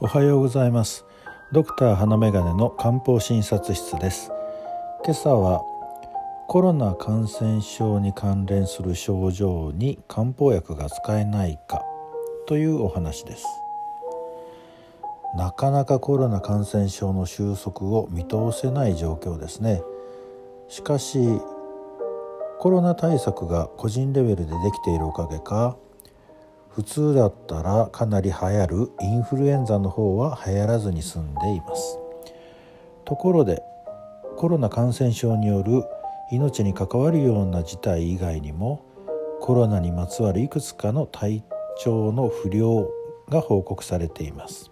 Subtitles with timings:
[0.00, 1.04] おはようございます。
[1.50, 4.30] ドクター花眼鏡の漢方診察室です。
[5.04, 5.64] 今朝は
[6.46, 11.82] コロナ感染症に関連する症状に漢方薬が使えないか
[12.46, 13.44] というお話です。
[15.36, 19.82] なかなかコロナ感染症の収束を見通せない状況ですね。
[20.68, 21.18] しかし
[22.60, 25.76] コロナ対策が個人レベルでできているおかげか
[26.78, 31.98] 普通だったらかなり流行るインフルエンザの方は流行らずに済んでいます。
[33.04, 33.64] ところで
[34.36, 35.82] コロナ感染症による
[36.30, 38.84] 命に関わるような事態以外にも
[39.40, 41.42] コロナにまつわるいくつかの体
[41.82, 42.88] 調の不良
[43.28, 44.70] が報告されています。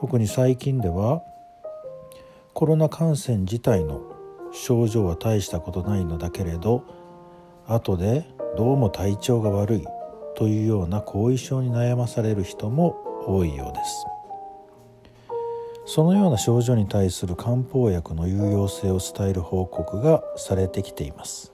[0.00, 1.22] 特に最近では
[2.52, 4.00] コロナ感染自体の
[4.50, 6.82] 症状は大したことないのだけれど
[7.68, 9.86] 後でどうも体調が悪い。
[10.40, 12.96] というような後遺症に悩まされる人も
[13.26, 14.06] 多いようです。
[15.84, 21.52] そのような症状に対する漢方薬の有用性を伝える報告がされてきています。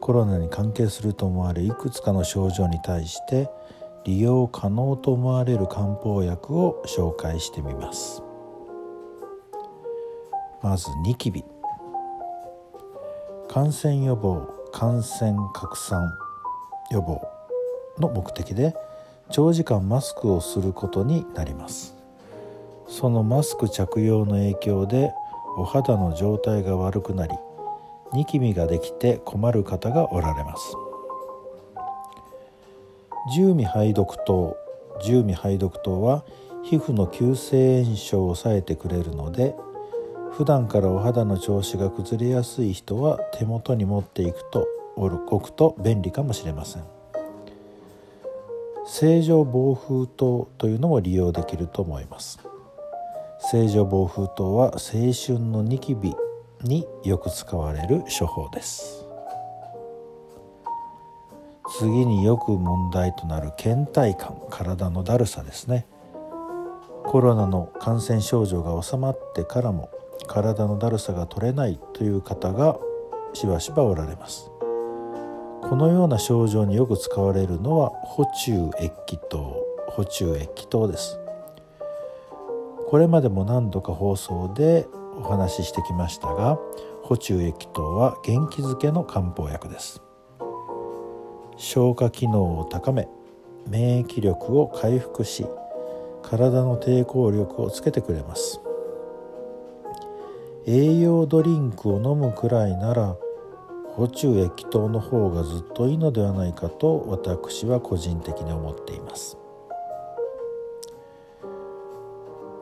[0.00, 3.48] コロナに関係すると思われるいくつかの症状に対して
[4.04, 8.20] 利用可能と思われる漢方薬を紹介してみます。
[10.60, 11.44] まずニキビ。
[13.46, 16.31] 感染予防感染拡散。
[16.92, 17.20] 予防
[17.98, 18.74] の目的で
[19.30, 21.96] 長時間マスクをすることになります。
[22.86, 25.12] そのマスク着用の影響で
[25.56, 27.34] お肌の状態が悪くなり
[28.12, 30.76] ニキビができて困る方がおられます。
[33.34, 34.56] 十味肺毒糖
[35.02, 36.24] 十味肺毒糖は
[36.64, 39.54] 皮膚の急性炎症を抑えてくれるので
[40.32, 46.84] 普段からお肌の調子が崩れやすい人は手元に持っていくとおくと便利かもしれません。
[48.84, 52.38] 正常防風灯というのも利用できると思います。
[53.50, 56.14] 正常防風灯は青春のニキビ
[56.62, 59.04] によく使われる処方です。
[61.78, 65.86] 次によく問題となる倦怠感体のだるさですね。
[67.04, 69.90] コロナの感染症状が収まってからも
[70.28, 72.78] 体のだるさが取れないという方が
[73.32, 74.51] しばしばおられます。
[75.62, 81.18] このような症状によく使われるのは補中液気糖補中液気糖です。
[82.88, 84.86] これまでも何度か放送で
[85.16, 86.58] お話ししてきましたが
[87.02, 90.02] 補中液気糖は元気づけの漢方薬です。
[91.56, 93.08] 消化機能を高め
[93.68, 95.46] 免疫力を回復し
[96.22, 98.60] 体の抵抗力をつけてくれます。
[100.66, 103.16] 栄養ドリンクを飲むくらいなら
[103.96, 109.36] 補中液糖の方がずっといいのではないかと私は個人的に思っています。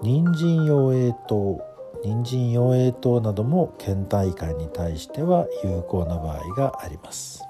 [0.02, 1.60] 人参養栄糖
[2.02, 7.44] 人参養栄糖なども倦怠感に対しては有効な場合があります。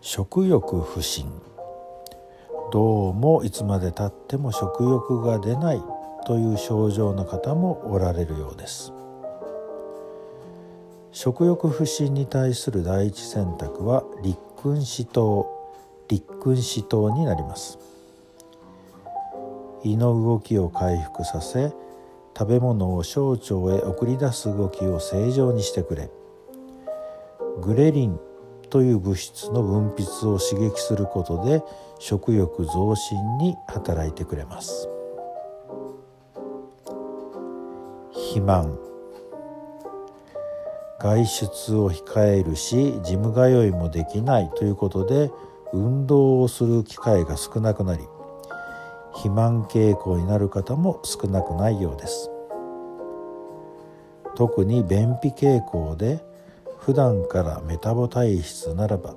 [0.00, 1.30] 食欲不振。
[2.72, 5.82] どうもいつまでたっても食欲が出ない
[6.26, 8.92] という症状の方もおられるようです。
[11.12, 15.60] 食欲不振に対する第一選択は立君子糖
[16.08, 17.78] 立君子糖になります。
[19.82, 21.72] 胃の動きを回復させ
[22.36, 23.44] 食べ物を小腸
[23.74, 26.10] へ送り出す動きを正常にしてくれ。
[27.60, 28.20] グレリン
[28.68, 31.62] という物質の分泌を刺激することで
[31.98, 34.88] 食欲増進に働いてくれます。
[38.12, 38.78] 肥満
[41.00, 45.30] 外出を控えるしジム通いもできないということで
[45.72, 48.04] 運動をする機会が少なくなり
[49.12, 52.30] 肥満傾向になる方も少なくないようです。
[54.36, 56.22] 特に便秘傾向で
[56.78, 59.14] 普段からメタボ体質ならば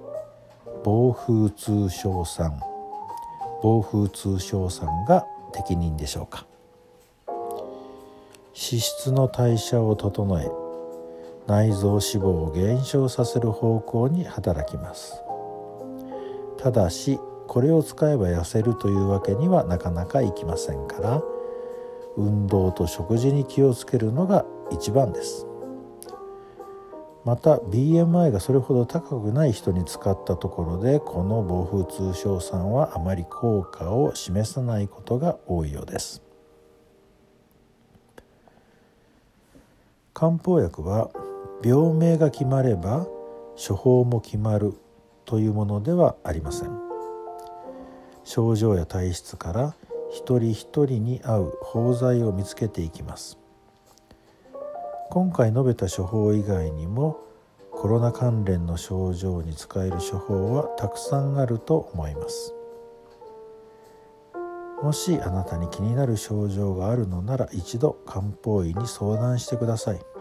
[0.84, 2.60] 暴風通症酸
[3.62, 6.46] 暴風通症酸が適任でしょうか。
[7.28, 10.63] 脂質の代謝を整え
[11.48, 15.22] 内臓脂肪を減少させる方向に働きます。
[16.58, 21.22] ただしこれを使えば痩せるというわけにはなかなかいきませんから
[22.16, 25.46] 運動と食事に気をつけるのが一番です。
[27.26, 36.22] また BMI がそれほど高くない人に使ったところでこの暴風通症酸はあまり効果を示さないことが多いようです。
[40.14, 41.10] 漢方薬は
[41.64, 43.08] 病名が決まれば
[43.56, 44.74] 処方も決まる
[45.26, 46.78] というものではありません。
[48.26, 49.76] 症状や体質から
[50.12, 53.40] 一人一人に合う包剤を見つけていきます。
[55.10, 57.20] 今回述べた処方以外にも
[57.72, 62.54] コロナ関連の症状に使える処方はたくさんあると思います。
[64.82, 70.13] もしあなたに気になる症状があるのなら一度漢方医に相談してください。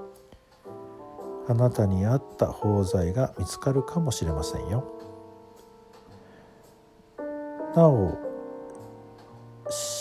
[1.49, 4.85] あなたに合った包材が見つかるかもしれませんよ。
[7.75, 8.19] なお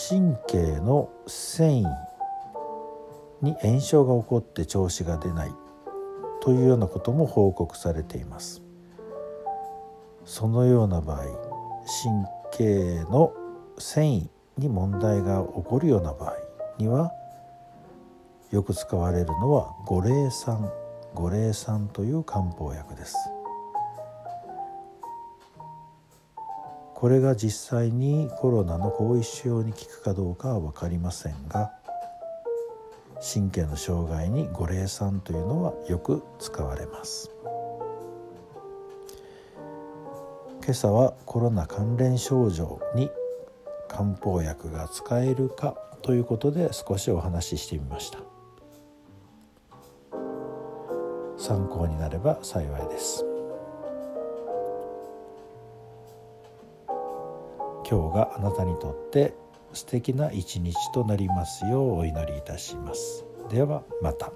[0.09, 1.85] 神経の繊維
[3.41, 5.53] に炎症が起こって調子が出ない
[6.41, 8.61] というようなことも報告されています。
[10.25, 13.33] そのような場合神経の
[13.77, 16.35] 繊維に問題が起こるような場合
[16.77, 17.11] には
[18.51, 20.80] よく使われるのは五苓散。
[21.15, 23.15] 五苓散という漢方薬です。
[26.95, 31.71] これが実際にコロナの後遺症に効くかどうかは分かりませんが
[33.21, 37.31] 神経の障害に五苓散というのはよく使われます。
[40.63, 43.09] 今朝はコロナ関連症状に
[43.87, 48.19] 漢方薬が使えるかということで少しお話ししてみました。
[51.41, 53.25] 参考になれば幸いです
[57.89, 59.33] 今日があなたにとって
[59.73, 64.31] 素敵な一日となりますようお祈りいたしますではまた。